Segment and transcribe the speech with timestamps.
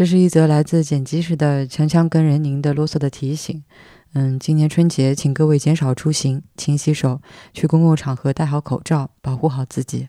[0.00, 3.62] 这是一则来自剪辑时的锵锵跟人您的啰嗦的提醒。
[4.14, 7.20] 嗯，今年春节，请各位减少出行，勤洗手，
[7.52, 10.08] 去公共场合戴好口罩，保护好自己。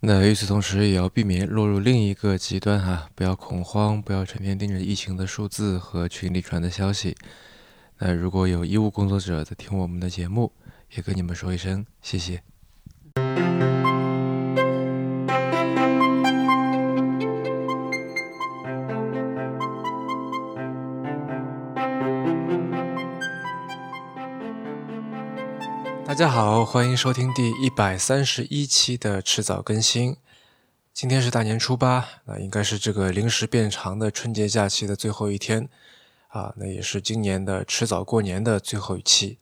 [0.00, 7.14] 那与此同时，也要避免落入另一个极端哈，不要恐慌，不要成天盯着疫情的数字和群里传的消息。
[7.98, 10.50] 那如果有医务工作者在听我们的节目，
[10.96, 12.42] 也跟你们说一声谢谢。
[26.16, 30.16] 大家好，欢迎收听第一百三十一期的迟早更新。
[30.94, 35.68] 今天是大年初八，那应该是这个临时变长的春节假期的最后一天
[36.28, 39.36] 啊，那也是今年的迟早过年的最后一期。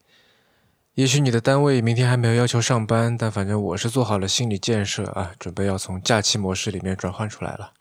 [0.94, 7.72] 也许你的单位明天还没有要求上班，但反正我是做好了心理建设啊，准备要从假期模式里面转换出来了。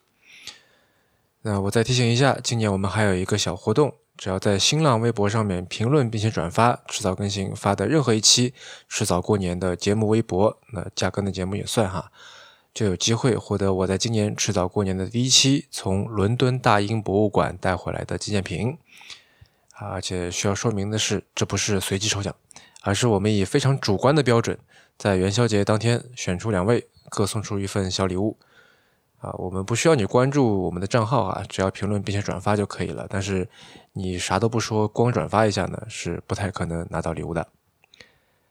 [1.41, 3.96] 那我再提醒一下，今年我们还有一个小活动。
[4.17, 8.54] 只要在新浪微博上面评论并且转发迟早更新发的任何一期
[8.88, 12.12] 迟早过年的节目微博，那加更的节目也算哈，
[12.73, 18.77] 就有机会获得我在今年迟早过年的第一期从伦敦大英博物馆带回来的纪念品。
[19.76, 22.34] 而且需要说明的是，这不是随机抽奖，
[22.84, 24.57] 而是我们以非常主观的标准，
[24.98, 28.38] 在元宵节当天选出两位，各送出一份小礼物。
[29.24, 33.07] 啊，我们不需要你关注我们的账号啊，只要评论并且转发就可以了。
[33.10, 33.48] 但是
[33.93, 37.48] 你啥都不说，光转发一下呢，是不太可能拿到礼物的。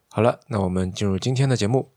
[0.09, 1.91] 好了，那我们进入今天的节目。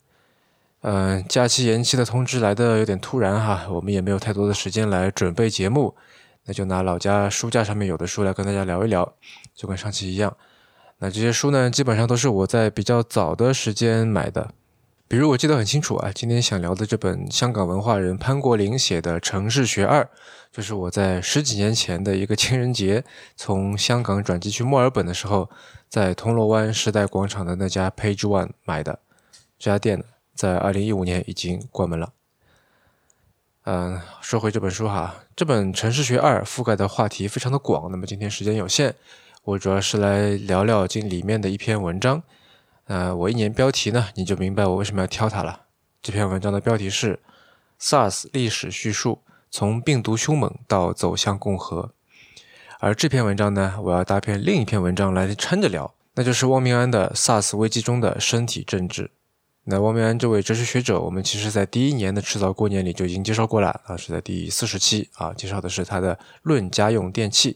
[0.82, 5.96] 嗯，假期延期的通知来的有点突然哈，我们也没有太多的时间来准备节目，
[6.44, 9.14] 那就拿老家书架上面有的书来跟大家聊一聊，
[9.56, 10.36] 就跟上期一样。
[11.00, 14.54] 那这些书呢，基本上都是我在比较早的时间买的。
[15.08, 20.02] 比如我记得很清楚啊，今天想聊的这本香港文化人潘国林写的《城市学二》，
[20.52, 23.04] 就是我在十几年前的一个情人节，
[23.36, 25.48] 从香港转机去墨尔本的时候，
[25.88, 28.98] 在铜锣湾时代广场的那家 Page One 买的。
[29.60, 32.12] 这家店呢，在二零一五年已经关门了。
[33.66, 38.96] 嗯，说回这本书哈，这本《城市学二》覆盖的话题非常的广，那么今天时间有限，
[39.44, 42.24] 我主要是来聊聊这里面的一篇文章。
[42.86, 45.64] 呃，我一年标题呢，你就明白我为什么要挑它了。
[46.04, 47.20] 这篇文章的标题是
[47.80, 51.94] “SARS 历史叙述：从病毒凶猛到走向共和”。
[52.80, 59.10] 而这篇文章呢，我要搭配另一篇文章来撑着聊，那就是汪明安的 “SARS 危机中的身体政治”。
[59.68, 67.54] 那汪明安这位哲学学者，我们其实在第一年的迟早过年里就已经介绍过了啊，是在第四十期啊，介绍的是他的《论家用电器》。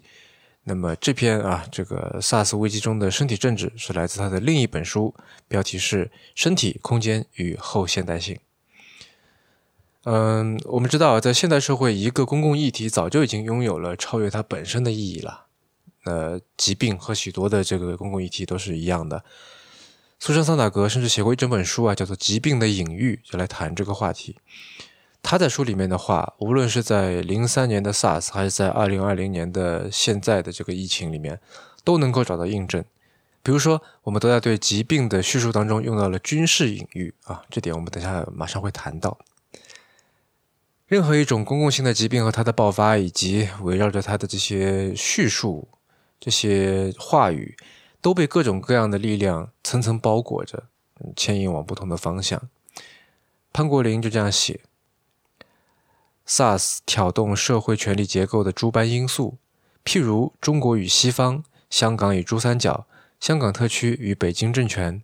[0.64, 5.16] 那么这篇啊，这个 SARS 危机中的身体政治是来自他的另一本书，
[5.47, 6.06] 标题是
[6.36, 8.36] 《身体、空间与后现代性》。
[10.03, 15.48] 嗯，我们知道，在现代社会，一个公共议题早就已经拥有了超越它本身的意义了。
[16.06, 19.24] 呃，疾病和许多的这个公共议题都是一样的。
[20.19, 24.38] 苏珊·桑塔格甚至写过一整本书啊，叫做《疾病的隐喻》，就来谈这个话题。
[25.22, 31.40] 他在书里面的话，无论是在零三年的 SARS，还是在二零二零年的现在的这个疫情里面，
[31.84, 32.84] 都能够找到印证。
[33.44, 39.18] 比如说，我们都在对疾病的叙述当中用到了军事隐喻啊，这点我们等下马上会谈到。
[40.88, 45.68] 任何一种公共性的疾病和它的爆发，以及围绕着它的这些叙述、
[46.19, 47.56] 这些话语，
[48.01, 50.63] 都被各种各样的力量层层包裹着，
[51.16, 52.41] 牵引往不同的方向。
[53.53, 54.62] 潘国林就这样写。
[56.29, 59.40] SARS 挑动社会权力结构的诸般因素，
[59.84, 62.85] 譬如中国与西方、香港与珠三角、
[63.19, 65.01] 香港特区与北京政权、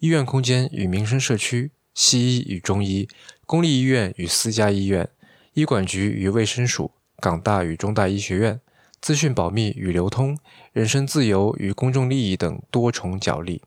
[0.00, 3.08] 医院空间与民生社区、西医与中医、
[3.46, 5.08] 公立医院与私家医院、
[5.52, 8.60] 医管局与卫生署、港大与中大医学院、
[9.00, 10.36] 资讯保密与流通、
[10.72, 13.62] 人身自由与公众利益等多重角力。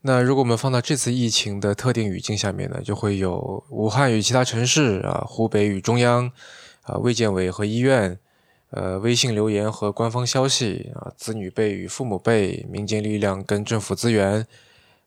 [0.00, 6.30] 那如果我们放到这次疫情的特定语境下面呢，就会有武汉与其他城市啊，湖北与中央，
[6.82, 8.16] 啊卫健委和医院，
[8.70, 14.46] 呃微信留言和官方消息啊，子女辈与父母辈，民间力量跟政府资源，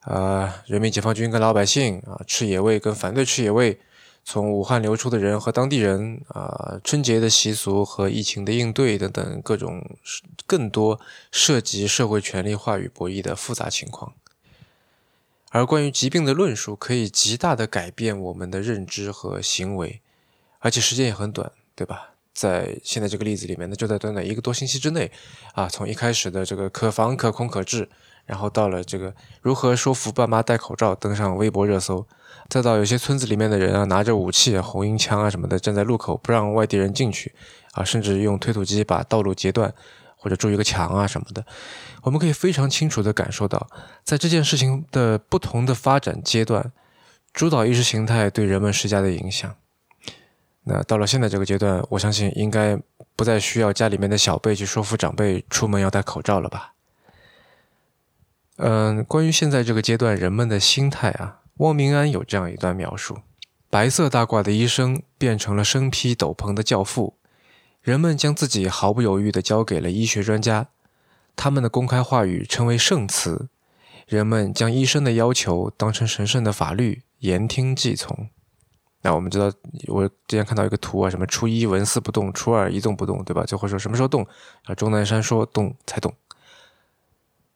[0.02, 3.80] 啊人民解放军跟老百姓啊，吃野味跟反对吃野味，
[4.26, 9.82] 从武汉流出的人和当地人啊，春节的习俗和疫情的应对等等各种
[10.46, 11.00] 更多
[11.32, 14.14] 涉及社会权力话语博弈的复杂情况。
[15.52, 20.02] 而关于疾病的论述，可以极大的改变我们的认知和行为，
[20.60, 22.08] 而且时间也很短，对吧？
[22.34, 25.12] 在现在这个例子里面呢，就在短短一个多星期之内，
[25.54, 27.90] 啊，从一开始的这个可防可控可治，
[28.26, 32.08] 然后到了这个如何说服爸妈戴口罩登上微博热搜，
[32.48, 37.34] 再到有些村子里面的人啊拿着武器、红缨枪啊什么的站在路口不让外地人进去，
[37.74, 39.74] 啊，甚至用推土机把道路截断
[40.16, 41.46] 或者筑一个墙啊什么的，
[42.02, 43.70] 我们可以非常清楚地感受到，
[44.04, 46.72] 在这件事情的不同的发展阶段，
[47.34, 49.56] 主导意识形态对人们施加的影响。
[50.64, 52.78] 那到了现在这个阶段，我相信应该
[53.16, 56.74] 不再需要家里面的小辈去说服长辈出门要戴口罩了吧？
[58.58, 63.20] 嗯，关于现在这个阶段人们的心态啊，汪明安有这样一段描述：
[63.72, 67.16] 白色大褂的医生变成了身披斗篷的教父，
[67.82, 70.68] 人们将自己毫不犹豫地交给了医学专家，
[71.36, 73.50] 他们的公开话语称为圣词，
[74.08, 78.30] 人们将医生的要求当成神圣的法律，言听计从。
[79.04, 79.52] 那我们知道，
[79.88, 83.44] 我之前看到一个图啊，什么初一纹丝不动，初二一动不动，对吧？
[83.44, 84.28] 最后说什么时候动
[84.66, 84.76] 啊？
[84.76, 86.14] 钟南山说动才动。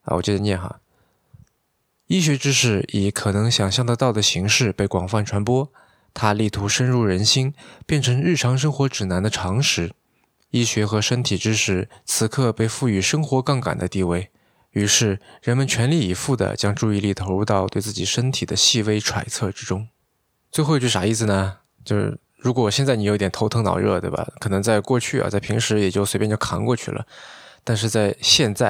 [0.02, 0.80] 啊，我接着念哈。
[2.08, 5.72] 医学知识以可能想象得到的形式被广泛传播，
[6.14, 7.54] 它力图深入人心，
[7.86, 9.94] 变成日常生活指南的常识。
[10.56, 14.32] 医学和身体知识此刻被赋予生活杠杆的地位，
[14.72, 19.90] 于是人们全力以赴地将注意力投入到对自己身体的细微揣测之中。
[20.50, 21.58] 最后一句啥意思呢？
[21.84, 24.26] 就是如果现在你有点头疼脑热，对吧？
[24.40, 27.06] 可能在过去啊，在平时也就随便就扛过去了，
[27.66, 28.70] 但是在现在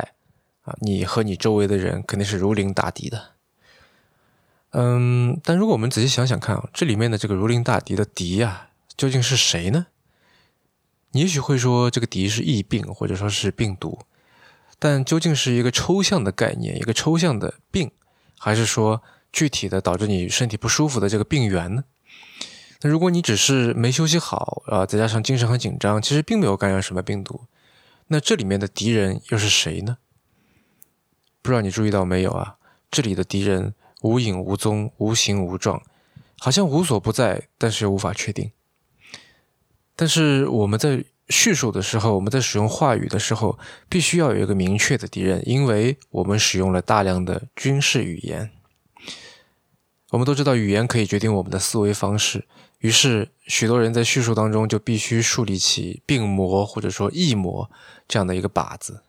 [0.63, 3.33] 啊，你和你周围的人肯定是如临大敌的。
[4.71, 9.85] 嗯，但如果我们仔细想想看啊，这里面的这个如临大敌的敌呀，究竟是谁呢？
[11.11, 13.99] 你也许会说这个敌是疫病或者说是病毒，
[14.79, 17.91] 但究竟是一个抽象的概念，一个抽象的病，
[18.37, 19.01] 还是说？
[19.35, 21.83] 具体的导致你身体不舒服的这个病源呢？
[22.79, 27.41] 那如果你只是没休息好啊，再加上精神很紧张，其实并没有感染什么病毒，
[28.07, 29.97] 那这里面的敌人又是谁呢？
[31.41, 32.55] 不知道你注意到没有啊？
[32.89, 35.83] 这里的敌人无影无踪、无形无状，
[36.39, 38.53] 好像无所不在，但是又无法确定。
[39.95, 43.57] 但是我们在叙述的时候，我们在使用话语的时候，
[43.89, 48.51] 必须要有一个明确的敌人，因为我们使用了大量的军事语言。
[50.11, 52.45] 我们都知道语言可以决定我们的思维方式，
[52.79, 57.69] 于是许多人在叙述当中就必须树立起病魔或者说疫魔
[58.07, 59.01] 这样的一个靶子。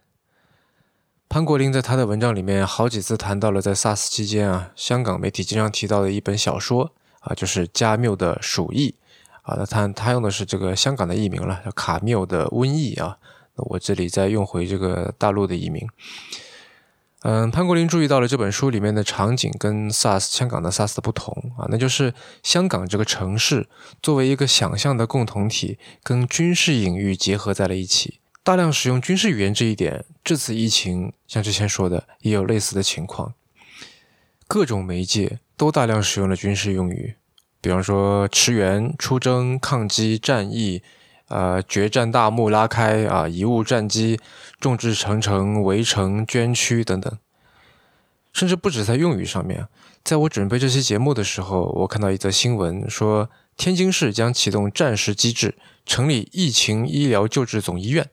[1.28, 8.90] 潘国林在他的文章里面好几次谈到了在 SARS 期间啊，香港媒体经常提到的一本小说啊，就是加缪的《鼠疫》
[9.46, 13.16] 啊，那他他用的是这个香港的译名了，叫卡缪的《瘟疫》啊，
[13.54, 15.88] 那我这里再用回这个大陆的译名。
[17.22, 22.12] 嗯，潘国林注意到了这本书里面的场景跟 SARS 香港的 SARS 的不同啊，那就是
[22.42, 23.68] 香港这个城市
[24.02, 33.34] 作为一个想象的共同体，跟军事隐喻结合在了一起，大量使用军事语言这一点，这次疫情像之前说的也有类似的情况，
[34.46, 37.16] 各种媒介都大量使用了军事用语，
[37.66, 40.84] 比方说驰援、出征、抗击、战役。
[41.26, 44.20] 呃，决战大幕拉开啊，贻误战机，
[44.60, 47.18] 众志成城，围城捐躯等等，
[48.32, 49.66] 甚至不止在用语上面。
[50.04, 58.08] 在我准备这期节目的时候，我看到一则新闻说，天津市将启动战时机制，成立疫情医疗救治总医院。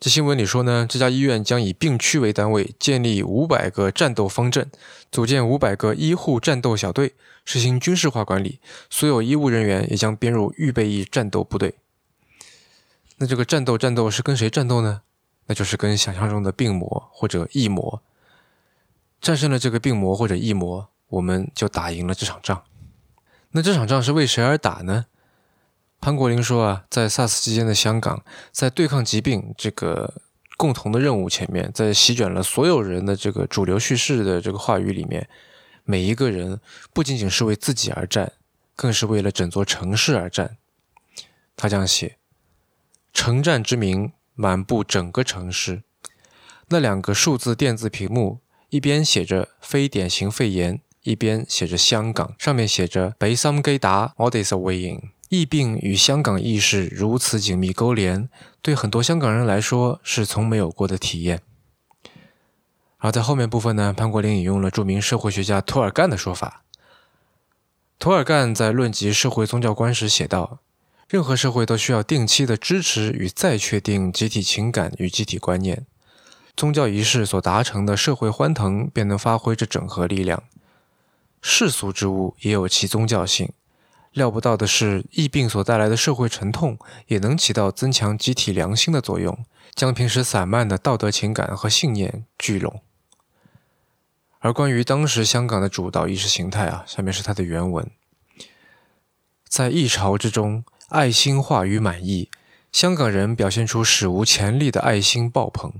[0.00, 4.70] 这新闻里说呢，这家医院将以病区为单位，建立五百个战斗方阵，
[5.10, 11.74] 组建五百个医护战斗小队，实行军事化管理，所有医务人员也将编入预备役战斗部队。
[13.16, 15.02] 那这个战斗战斗是跟谁战斗呢？
[15.46, 18.00] 那就是跟想象中的病魔或者异魔。
[19.20, 22.62] 战胜了这个病魔或者异魔，我们就打赢了这场仗。
[23.50, 25.06] 那这场仗是为谁而打呢？
[26.00, 30.22] 潘国林说啊，在 SARS 期间的香港，在对抗疾病这个
[30.56, 35.28] 共同的任务前面，在席卷了所有人的这个主流叙事的这个话语里面，
[35.84, 36.60] 每一个人
[36.92, 38.32] 不仅仅是为自己而战，
[38.76, 40.56] 更是为了整座城市而战。
[41.56, 42.16] 他这样写。
[43.12, 45.82] 城战之名满布整个城市，
[46.68, 48.38] 那两个数字电子屏幕，
[48.68, 55.00] 一边写着“非典型肺炎”，一边写着“香港”，上面写着“北三基达 a u d i s weighing”。
[55.28, 58.28] 疫病与香港意识如此紧密勾连，
[58.62, 61.42] 对很多香港人来说是从没有过的体验。
[62.98, 66.64] 而在后面部分呢，潘国林引用了著名社会学家托尔干的说法。
[67.98, 70.60] 托尔干在论及社会宗教观时写道。
[71.10, 75.86] 任何社会都需要定期的支持与再确定集体情感与集体观念，
[76.54, 80.42] 宗教仪式所达成的社会欢腾便能发挥这整合力量。
[81.40, 83.50] 世俗之物也有其宗教性，
[84.12, 92.82] 料不到的是，疫病所带来的社会沉痛，也能起到增强集体良心的作用，将平时散漫的道德情感和信念聚拢。
[94.40, 97.90] 而关于当时香港的主导意识形态啊，下面是它的原文：
[99.48, 102.30] 在异潮之中，爱心化于满意，
[102.72, 105.72] 香港人表现出史无前例的爱心爆棚。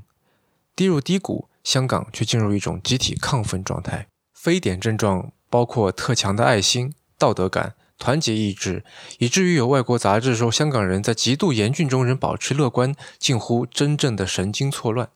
[0.74, 4.06] 跌入低谷，香港却进入一种集体亢奋状态。
[4.32, 7.74] 非典症状包括特强的爱心、道德感。
[7.98, 8.84] 团结意志，
[9.18, 15.08] 以至于有外国杂志说香港人在极度严峻中仍保持乐观，近乎真正的神经错乱。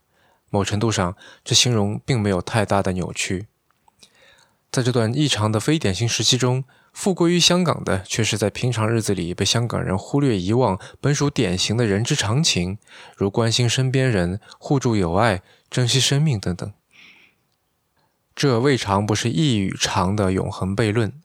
[0.50, 3.46] 某程度上，这形容并没有太大的扭曲。
[4.70, 12.78] 在这段异常的非典型时期中，富归于香港的却是在平常日子里被香港人忽略遗忘，本属典型的人之常情，
[13.16, 16.70] 如关心身边人、互助友爱、珍惜生命等等。
[18.34, 21.21] 这未尝不是异与常的永恒悖论。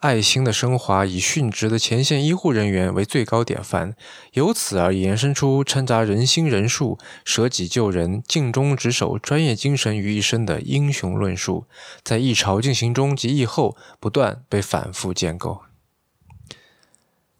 [0.00, 3.96] 爱心的升华以殉职的前线医护人员为最高典范，
[4.34, 11.64] 由此而延伸出掺杂人心人术、舍己救人、尽忠职守、专业精神于一身的英雄论述，
[12.04, 15.62] 在疫潮进行中及疫后不断被反复建构。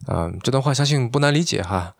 [0.07, 1.95] 嗯，这段话相信不难理解哈。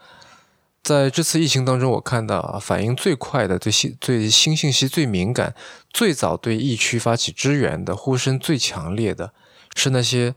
[0.83, 5.55] 在这次疫情当中，我看到反应最快的、对新、对新信息最敏感、
[5.93, 9.31] 最早对疫区发起支援的、呼声最强烈的
[9.73, 10.35] 是那些。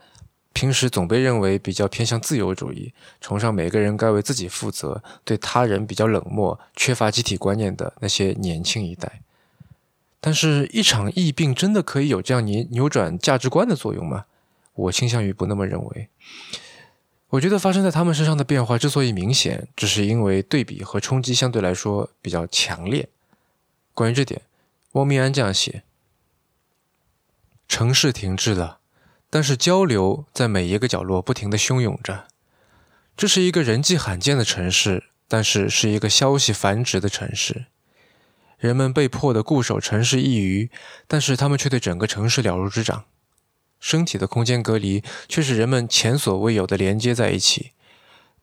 [0.53, 9.23] 平时总被认为比较偏向自由主义，崇尚每个人该为自己负责，对他人比较冷漠，缺乏集体观念的那些年轻一代。
[10.21, 14.27] 但是，一场疫病真的可以有这样扭扭转价值观的作用吗？
[14.75, 16.09] 我倾向于不那么认为。
[17.31, 23.09] 我觉得发生在他们身上的变化之所以明显，只是因为对比和冲击相对来说比较强烈。
[23.95, 24.43] 关于这点，
[24.93, 25.83] 汪明安这样写：
[27.67, 28.79] 城市停滞了。
[29.35, 32.29] 但是交流在每一个角落不停地汹涌着。
[33.17, 37.65] 这是一个人迹罕见的城市，但是是一个消息繁殖的城市。
[38.59, 40.71] 人们被迫的固守城市一隅，
[41.09, 43.05] 但是他们却对整个城市了如指掌。
[43.81, 47.71] 身体的空间隔离却使人们前所未有的连接在一起。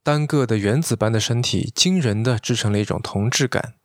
[0.01, 3.75] 单个的原子般的身体，惊人的制成了一种同质感。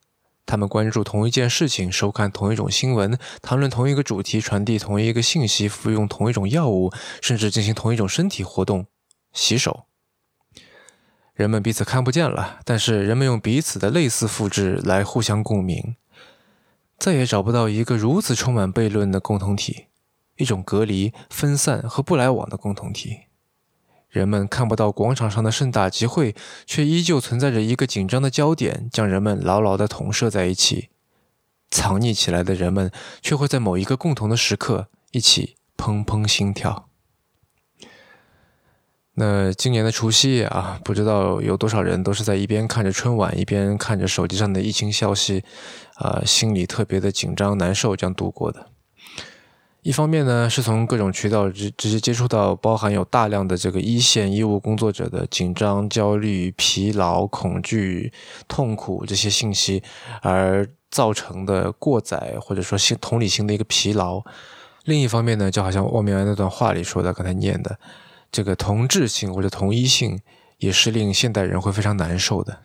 [0.47, 8.87] 他们关注同一件事情，收看同一种新闻，谈论同一个主题，传递同一个信息，服用同一种药物，甚至进行同一种身体活动——
[9.33, 9.87] 洗手。
[11.33, 15.97] 人们彼此看不见了，但是人们用彼此的类似复制来互相共鸣。
[16.97, 19.87] 再也找不到一个如此充满悖论的共同体，
[20.37, 23.23] 一种隔离、分散和不来往的共同体。
[24.15, 30.91] 人们看不到广场上的盛大集会，却依旧存在着一个紧张的焦点，将人们牢牢地统摄在一起。
[31.69, 36.89] 藏匿起来的人们，却会在某一个共同的时刻一起砰砰心跳。
[39.15, 45.43] 那今年的除夕夜啊，不知道有多少人都是在一边看着春晚，一边看着手机上的疫情消息，
[45.97, 48.74] 啊，心里特别的紧张难受，这样度过的。
[49.85, 58.11] 一方面呢，是从各种渠道直直接接触到包含有大量的这个一线医务工作者的紧张、焦虑、疲劳、恐惧、
[58.49, 59.83] 痛苦这些信息，
[60.23, 64.23] 而造成的过载或者说心同理心的一个疲劳。
[64.85, 67.79] 另一方面呢，就好像汪明安那段话里说的，刚才念的
[68.33, 70.19] 这个同质性或者同一性，
[70.57, 72.61] 也是令现代人会非常难受的。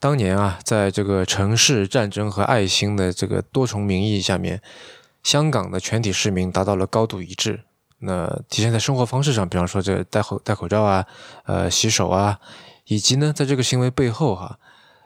[0.00, 4.60] 当年啊，在这个城市战争和爱心的这个多重名义下面。
[5.24, 7.64] 香港的全体市民达到了高度一致。
[8.00, 11.06] 那体现在生活方式上，比方说这戴口戴口罩啊，
[11.46, 12.38] 呃，洗手啊，
[12.86, 14.58] 以及呢，在这个行为背后哈，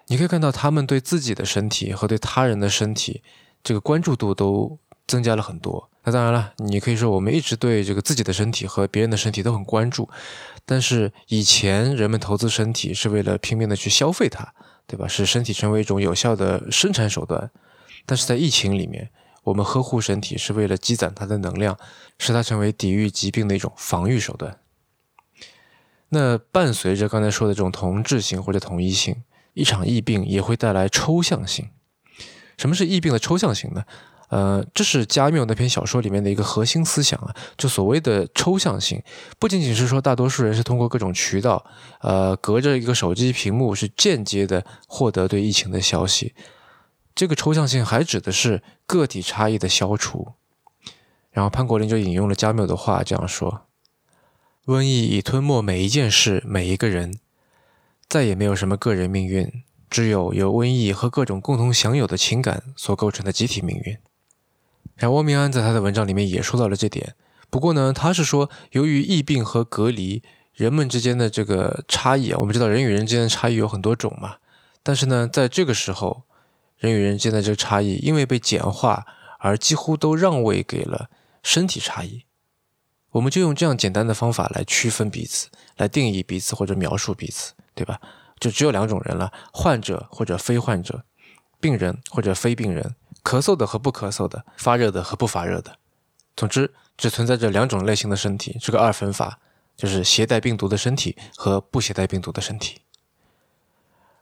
[0.08, 3.22] 你可以看到他们对自己的身体和对他人的身体
[3.62, 5.88] 这个关注度都增加了很多。
[6.02, 10.08] 那当然了，你可以说我们一直对这个自己的身体和别人的身体都很关注，
[10.66, 14.52] 但是以前人们投资身体是为了拼命的去消费它，
[14.88, 15.06] 对吧？
[15.06, 17.48] 使身体成为一种有效的生产手段。
[18.04, 19.10] 但是在疫情里面。
[19.48, 21.76] 我们呵护身体是为了积攒它的能量，
[22.18, 24.58] 使它成为抵御疾病的一种防御手段。
[26.10, 29.24] 那伴随着刚才说的这种同质性或者统一性，
[29.54, 31.68] 一场疫病也会带来抽象性。
[32.56, 33.84] 什么是疫病的抽象性呢？
[34.30, 37.34] 呃，这是加缪那篇小说里面的一个核心思想啊。
[37.56, 39.02] 就所谓的抽象性，
[39.38, 41.64] 不仅仅是说大多数人是通过各种渠道，
[42.00, 46.34] 呃，隔着一个手机屏幕是间接的获得对疫情的消息。
[47.18, 50.34] 这个抽象性还指的是个体差异的消除。
[51.32, 53.62] 然后潘国林就引用了加缪的话，这样说
[54.66, 57.18] ：“瘟疫已吞没每一件事、每一个人，
[58.08, 63.98] 再也没有什么个人命运，只有由瘟疫和各种共同享有的情感所构成的集体命运。”
[64.94, 67.16] 然后汪明安在他的文章里面也说到了这点，
[67.50, 70.22] 不过呢，他是说，由于疫病和隔离，
[70.54, 74.36] 人们之间的这个差异啊，我们知道人与人之间的差异有很多种嘛。
[74.84, 76.22] 但是呢，在这个时候，
[76.78, 79.06] 人与人之间的这个差异，因为被简化，
[79.38, 81.10] 而几乎都让位给了
[81.42, 82.24] 身体差异。
[83.10, 88.00] 我们就用这样简单的方法来区分彼此，来定义彼此或者描述彼此，对吧？
[88.38, 91.04] 就只有两种人了：患者或者非患者，
[91.58, 92.94] 病人或者非病人，
[93.24, 95.78] 咳嗽的和不咳嗽的，发热的和不发热的。
[96.36, 99.40] 总之，只存在着两种类型的身体，这个二分法
[99.76, 102.82] 就是携带病毒的身体和不携带病毒的身体。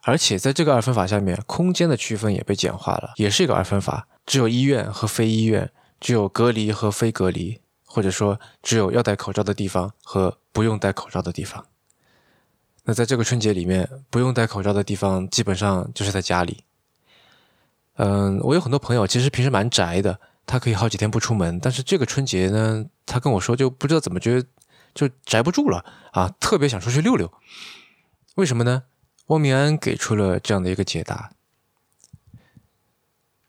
[0.07, 5.71] 而且在这个二分法下面，空间的区分也被简化了，也是一个二分法，只有医院和非医院，
[6.01, 7.61] 只有隔离和非隔离。
[7.89, 11.65] 或者说，只有要戴口罩的地方和不用戴口罩的地方。
[12.85, 16.65] 那在这个春节里面，不用戴口罩的地方基本上就是在家里。
[17.95, 24.47] 嗯，我有很多朋友其实平时蛮宅的，他可以好几天不出门，但是这个春节呢，他跟我说就不知道怎么觉得
[24.95, 25.83] 就宅不住了
[26.13, 27.33] 啊，特别想出去溜溜。
[28.35, 28.83] 为什么呢？
[29.27, 31.33] 汪明安给出了这样的一个解答。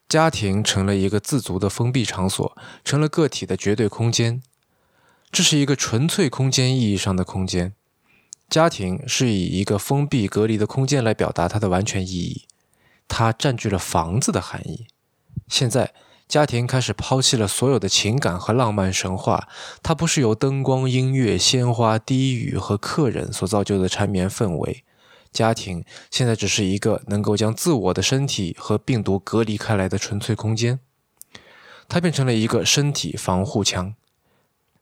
[0.10, 4.42] 家庭成了一个自足的封闭场所，成了个体的绝对空间。
[5.30, 7.74] 这是一个纯粹空间意义上的空间。
[8.50, 12.48] 家庭是以一个封闭隔离的空间来表达它的完全意义。
[13.10, 14.88] 它占据了房子的含义。
[15.50, 15.94] 现在，
[16.30, 19.50] 家庭开始抛弃了所有的情感和浪漫神话。
[19.84, 24.86] 它不是由灯光、音乐、鲜花、低语和客人所造就的缠绵氛围。
[25.38, 30.80] 家庭现在只是一个能够将自我的身体和病毒隔离开来的纯粹空间，
[31.88, 33.94] 它变成了一个身体防护墙。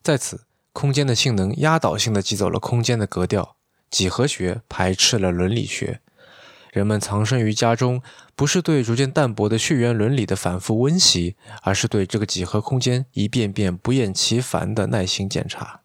[0.02, 3.56] 在此，空间的性能压倒性的挤走了空间的格调。
[3.90, 6.00] 几何学排斥了伦理学。
[6.72, 8.00] 人们藏身于家中，
[8.34, 15.82] 不是对逐渐淡薄的血缘伦理的反复温习，而是对这个几何空间一遍遍不厌其烦的耐心检查。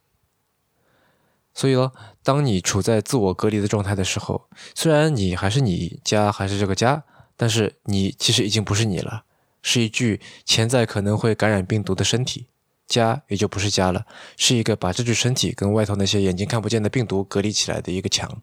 [1.54, 1.92] 所以呢，
[2.24, 7.04] 当你处在自我隔离的状态的时候，虽然你还是你家还是这个家，
[7.36, 9.24] 但是你其实已经不是你了，
[9.62, 12.48] 是一具潜在可能会感染病毒的身体。
[12.88, 14.06] 家也就不是家了，
[14.36, 18.42] 是一个把这具身体跟外头那些眼睛看不见的病毒隔离起来的一个墙。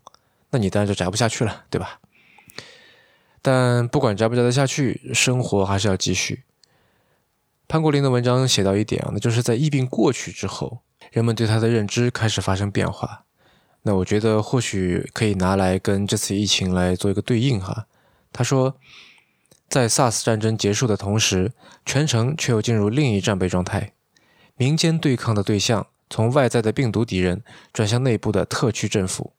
[0.51, 2.01] 那你当然就宅不下去了，对吧？
[3.43, 6.45] 但不管宅不宅得下去，生活还是要继续。
[7.67, 10.81] 潘国林的文章写到一点啊，那就是在疫病过去之后。
[11.11, 13.25] 人们对它的认知开始发生变化，
[13.83, 17.87] 那我觉得或许可以拿来跟这次疫情来做一个对应哈。
[18.33, 18.77] 他说，
[19.69, 21.53] 在 SARS 战争结束的同时，
[21.87, 23.93] 全城却又进入另一战备状态，
[24.57, 27.43] 民间对抗的对象从外在的病毒敌人
[27.73, 29.33] 转向内部的特区政府。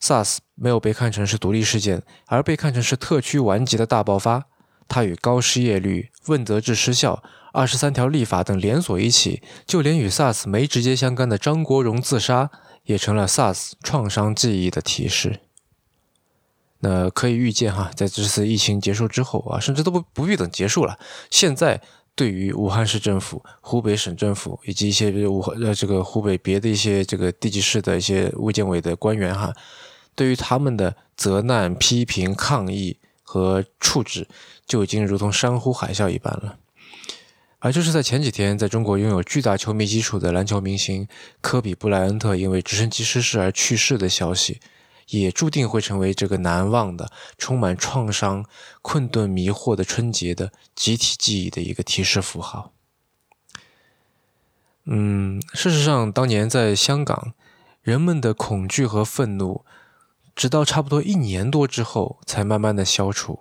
[0.00, 4.44] SARS 没有被看成是独立事件，而被看成是特区顽疾的大爆发。
[4.88, 7.22] 它与高失业率、问责制失效。
[7.56, 12.50] 二十三条立法等连锁一起，就连与 SARS 没直接相干的张国荣自杀，
[12.84, 15.40] 也成了 SARS 创伤记忆的提示。
[16.80, 20.98] 那可以预见哈，在这次疫情结束之后啊，甚至都不不必等结束了，
[21.30, 21.80] 现在
[22.14, 29.54] 对于武汉市政府、湖北省政府以及一些武呃这个湖北别的一些这个地级市的一些卫健委的官员哈，
[30.14, 34.28] 对于他们的责难、批评、抗议和处置，
[34.66, 36.58] 就已经如同山呼海啸一般了。
[37.58, 41.08] 而就是在前几天，在中国拥有巨大球迷基础的篮球明星
[41.40, 44.60] 科比·布莱恩特因为直升机失事而去世的消息，
[45.08, 48.44] 也注定会成为这个难忘的、充满创伤、
[48.82, 52.72] 困顿、迷惑的春节的集体记忆的一个提示符号。
[54.84, 57.32] 嗯，事实上，当年在香港，
[57.82, 59.64] 人们的恐惧和愤怒，
[60.36, 63.40] 直到差不多一年多之后，才慢慢的消除。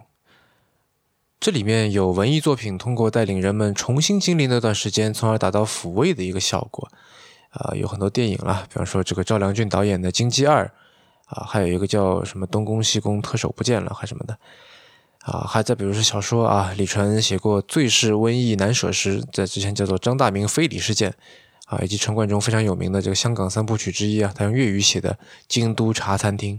[1.40, 6.90] 这里面有文艺作品通过带领人们重新经历那段时间，从而达到抚慰的一个效果。
[7.52, 10.66] 啊，有很多电影啦，比方说这个赵良俊导演的《金鸡二》，
[11.28, 14.38] 啊，还有一个叫什么《东宫西宫特首不见了》还什么的。
[15.20, 21.14] 啊，还再比如说小说啊，李纯写过《最是瘟疫难舍时》，在之前叫做张大明非礼事件。
[21.68, 25.14] 啊，以及陈冠中非常有名的这个香港三部曲之一啊，他用粤语写的
[25.48, 26.58] 《京都茶餐厅》。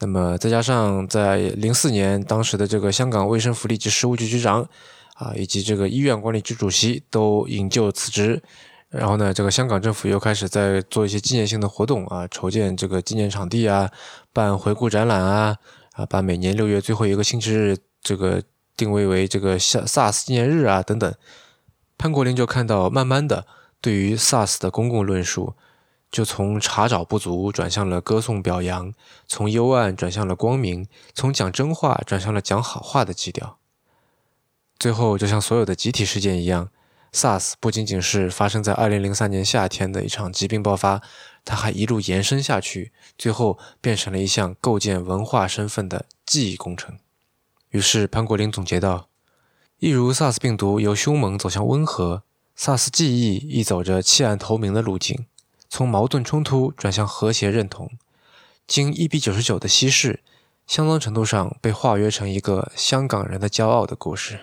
[0.00, 4.66] 那么再加上在零四年，当时的这个香港卫生福利及食物局局长，
[5.14, 8.42] 啊，以及这个医院管理局主席都引咎辞职，
[8.88, 13.90] 然后呢，这个香港政府又开始在做一些纪念性的活动啊，筹建这个纪念场地啊，
[14.32, 15.58] 办回顾展览啊，
[15.92, 18.42] 啊，把每年六月最后一个星期日这个
[18.78, 21.14] 定位为这个 SARS 纪念日啊等等，
[21.98, 23.46] 潘国林就看到慢慢的
[23.82, 25.52] 对于 SARS 的公共论述。
[26.10, 28.92] 就从查找不足转向了歌颂表扬，
[29.26, 33.58] 从幽暗转向了光明，从讲真话转向了讲好话的基调。
[34.78, 36.70] 最后，就像所有的集体事件一样
[37.12, 41.02] SARS 不仅仅是发生在2003年夏天的一场疾病爆发，
[41.44, 46.98] 它还一路延伸下去，最后变成了一项构建文化身份的记忆工程。
[47.70, 49.08] 于是潘国林总结道
[49.78, 52.22] ：“一如 SARS 病毒由凶猛走向温和
[52.56, 55.26] ，SARS 记忆亦走着弃暗投明的路径，
[55.70, 57.92] 从矛盾冲突转向和谐认同。
[58.66, 60.22] 经一比九十九的稀释，
[60.66, 64.40] 相当程度上被化约成一个香港人的骄傲的故事。”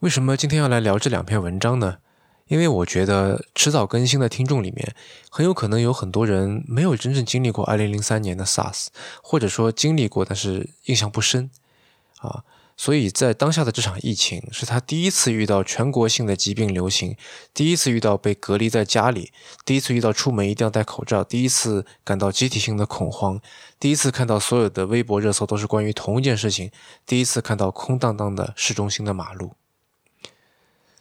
[0.00, 1.98] 为什么今天要来聊这两篇文章呢？
[2.46, 4.94] 因为我觉得迟早更新的听众里面，
[5.30, 8.88] 很有可能有很多人没有真正经历过2003年的 SARS，
[9.22, 11.50] 或者说经历过，但是印象不深
[12.18, 12.42] 啊。
[12.82, 17.14] 所以在当下的这场疫情，是他第一次遇到全国性的疾病流行，
[17.52, 19.32] 第一次遇到被隔离在家里，
[19.66, 23.38] 第一次遇到出门一定要戴口罩，第一次感到集体性的恐慌，
[23.78, 26.70] 第一次看到所有的微博热搜都是关于同一件事情，
[27.04, 29.52] 第一次看到空荡荡的市中心的马路。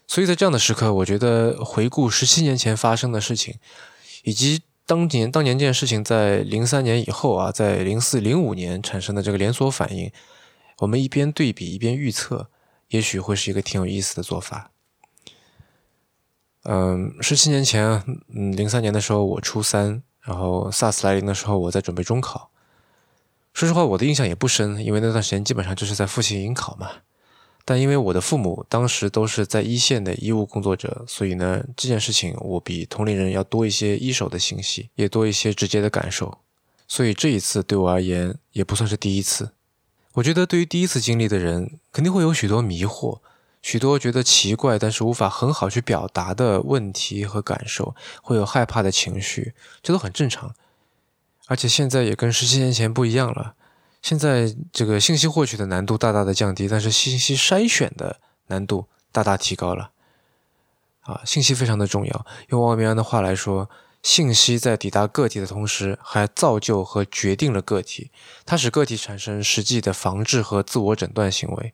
[0.05, 3.55] 所以在这样的时刻，我觉得回顾十七年前发生的事情，
[4.23, 10.11] 以及当年当年这件事情在零三年以后啊，在零四零五年产生的这个连锁反应，
[10.79, 12.49] 我们一边对比一边预测，
[12.89, 14.71] 也许会是一个挺有意思的做法。
[16.63, 22.51] 嗯，十七年前，嗯，零三年的时候我初三，然后 SARS 来临的时候我在准备中考。
[23.53, 26.89] 说实话，我的印象也不深，因为那段时间基本上就是在复习迎考嘛。
[27.65, 36.39] 但因为我的父母当时都是在一线的医务工作者，所以呢，这件事情我比同龄人要多一些一手的信息，也多一些直接的感受。
[36.87, 39.51] 所以这一次对我而言也不算是第一次。
[40.13, 43.19] 我觉得对于第一次经历的人，肯定会有许多迷惑，
[43.61, 50.55] 许多觉得奇怪但是无法很好去表达的问题和感受，会有害怕的情绪，这都很正常。
[51.47, 53.55] 而且现在也跟十七年前不一样了。
[54.01, 59.91] 现在这个信息获取的难度大大的降低，但是信息筛选的难度大大提高了。
[61.01, 62.25] 啊，信息非常的重要。
[62.49, 63.69] 用王明安的话来说，
[64.01, 68.11] 信息在抵达个体的同时，还造就和决定了个体。
[68.45, 71.73] 它使个体产生实际的防治和自我诊断行为。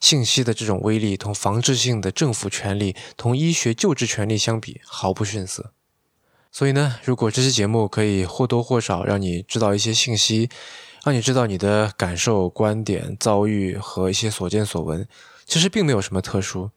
[0.00, 5.72] 信息的这种威力，同防治性的政府权力、同医学救治权利相比，毫不逊色。
[6.50, 10.50] 所以呢，如果这期节目可以或多或少让你知道一些信息，
[11.04, 15.06] 让你知道你的感受、观点、遭遇和一些所见所闻，
[15.46, 16.70] 其实并没有什么特殊，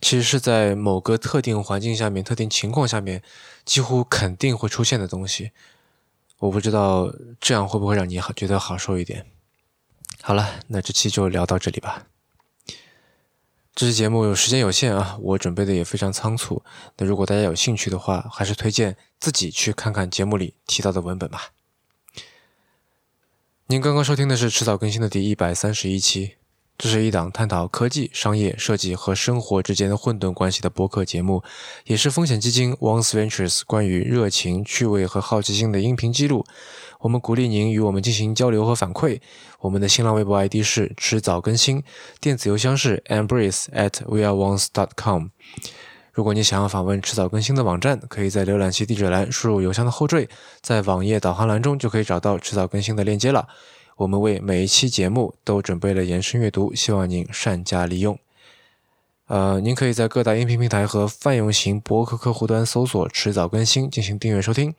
[0.00, 3.22] 其实是在某个特定环境下面、特定情况下面，
[3.66, 5.50] 几乎肯定会出现的东西。
[6.38, 9.26] 我不知道这样会不会让你好觉得好受一点。
[10.22, 12.06] 好了，那这期就聊到这里吧。
[13.74, 16.62] 这期节目时间有限啊，我准备的也非常仓促。
[16.96, 21.52] 那如果大家有兴趣的话，还是推荐自己去看看节目里提到的文本吧。
[23.66, 26.36] 您刚刚收听的是迟早更新的第一百三十一期，
[26.78, 31.42] 这是一档探讨科技、商业、设计和生活之间的混沌关系的播客节目，
[31.86, 36.44] 也是风险基金 Once Ventures 关于热情、趣味和好奇心的音频记录。
[37.00, 39.20] 我们鼓励您与我们进行交流和反馈。
[39.60, 41.82] 我们的新浪微博 ID 是迟早更新，
[42.20, 45.28] 电子邮箱是 embrace@weareones.com。
[46.12, 50.28] 如果你想要访问迟早更新的网站，可以在浏览器地址栏输入邮箱的后缀，
[50.60, 53.48] 在网页导航栏中就可以找到迟早更新的链接了。
[53.96, 58.18] 我们为每一期节目都准备了延伸阅读，希望您善加利用。
[59.28, 64.74] 呃，您可以在各大音频平台和泛用型博客客户端搜索“迟早更新”进行订阅收听。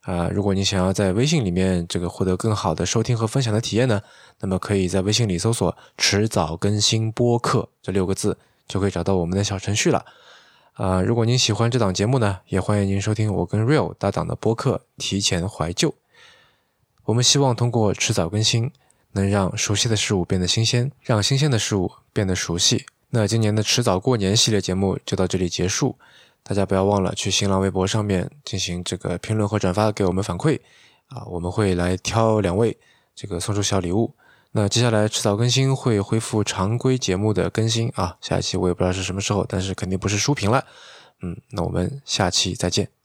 [0.00, 4.00] 啊，如果你想要在微信里面这个获得更好的收听和分享的体验呢，
[4.40, 10.06] 那么可以在微信里搜索“迟早更新播客”这六个字，就可以找到我们的小程序了。
[10.72, 15.90] 啊，如果您喜欢这档节目呢，也欢迎您收听我跟 Real 搭档的播客《提前怀旧》。
[17.06, 18.68] 我们希望通过迟早更新，
[19.12, 22.84] 能让熟悉的事物变得新鲜，让新鲜的事物变得熟悉。
[23.10, 25.96] 那今年的迟早过年系列节目就到这里结束，
[26.42, 30.58] 大家不要忘了去新浪微博上面进行这个评论和转发，给我们反馈。
[31.06, 32.76] 啊，我们会来挑两位，
[33.14, 34.12] 这个送出小礼物。
[34.50, 40.64] 那接下来迟早更新会恢复常规节目的更新啊，下一期我也不知道是什么时候，但是肯定不是书评了。
[41.22, 42.95] 嗯，那我们下期再见。